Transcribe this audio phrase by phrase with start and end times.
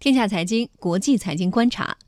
[0.00, 1.98] 天下财经国际财经观察：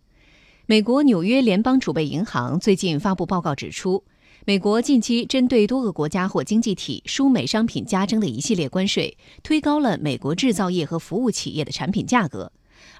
[0.64, 4.02] 美国纽约联邦储备银行最近发布报告指出，
[4.46, 12.50] 美国近期针对多个国家或经济体输美商品加征的一系列关税，推高了美国制造业和服务企业的产品价格，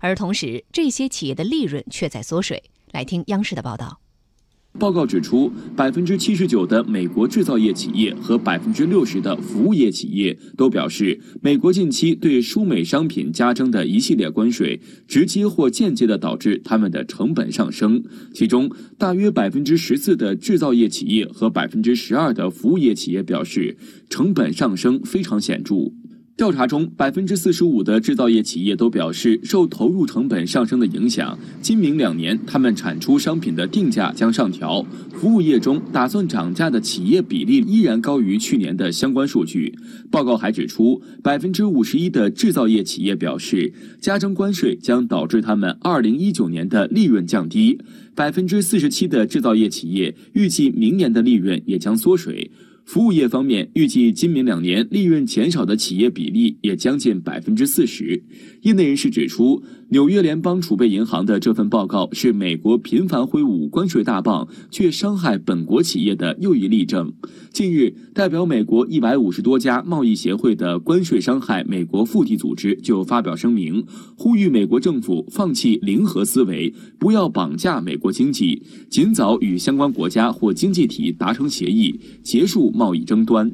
[0.01, 2.63] 而同时这些企业的利润却在缩水。
[2.91, 3.99] 来听央视的报道。
[4.79, 18.03] 报告指出，百分之七十九的美国制造业企业和百分之六十的服务业企业都表示，美国近期对输美商品加征的一系列关税，直接或间接的导致他们的成本上升。
[18.33, 23.77] 其中，大约百分之十四的制造业企业和百分之十二的服务业企业表示，
[24.09, 25.93] 成本上升非常显著。
[26.35, 34.85] 调查中，百分之四十五的制造业企业都表示受投入成本上升的影响，今明两年他们产出商品的定价将上调。
[35.13, 39.73] 服务业中打算涨价的企业比例依然高于去年的相关数据。
[40.11, 47.79] 报告还指出，百分之五十一的制造业企业表示加征关税将导致他们二零一九年的利润降低，
[48.15, 52.51] 百分之四十七的制造业企业预计明年的利润也将缩水。
[52.85, 58.23] 服务业方面，预计今明两年利润减少的企业比例也将近百分之四十。
[58.63, 67.13] 业内人士指出，纽约联邦储备银行的这份报告是美国频繁挥舞关税大棒却伤害本国企业的又一例证。
[67.51, 73.85] 近日，代表美国一百五十多家贸易协会的关税伤害美国腹地组织就发表声明，
[74.17, 82.72] 呼吁美国政府放弃零和思维，不要绑架美国经济，尽早与相关国家或经济体达成协议，结束。
[82.75, 83.51] 贸易争端。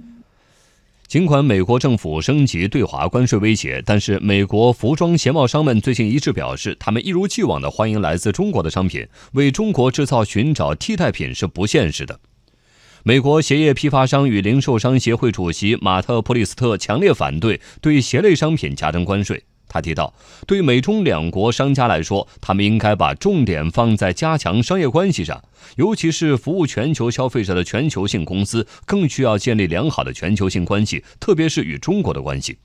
[1.06, 12.20] 尽管美国政府升级对华关税威胁，但是美国服装鞋帽商们最近一致表示，他们一如既往的欢迎来自中国的商品，为中国制造寻找替代品是不现实的。
[13.04, 19.44] 美国鞋业批发商与零售商协会主席马特·普里斯特强烈反对对鞋类商品加征关税。
[19.68, 20.14] 他提到，
[20.46, 25.44] 对美中两国商家来说，他们应该把重点放在加强商业关系上，
[25.76, 32.58] 尤其是服务全球消费者的全球性公司更需要建立良好的全球性关系，特别是与中国的关系。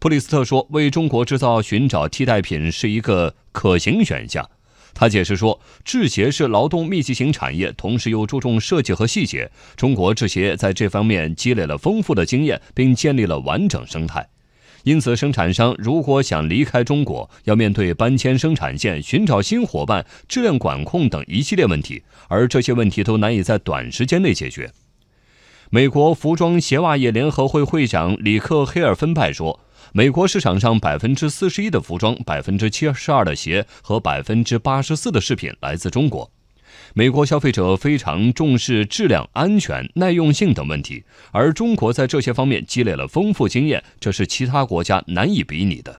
[0.00, 4.48] 普里斯特说：“为中国制造寻找替代品是一个可行选项。”
[4.94, 9.50] 他解释说：“制鞋是劳动密集型产业，同时又注重设计和细节。
[9.76, 14.28] 中国制鞋在这方面积累了丰富的经验，并建立了完整生态。”
[14.84, 24.70] 因此，生产商如果想离开中国，要面对搬迁生产线、寻找新伙伴、质量管控等一系列问题，而这些问题都难以在短时间内解决。
[25.70, 29.60] 美国服装鞋袜业联合会会长里克·黑尔芬拜说
[29.92, 36.30] ：“美国市场上百分之四十一的服装、百分之七十二的鞋和百分之八十四的饰品来自中国。”
[36.94, 45.96] 美国消费者非常重视质量、安全、耐用性等问题，而中国在这些方面积累了丰富经验，这是其他国家难以比拟的。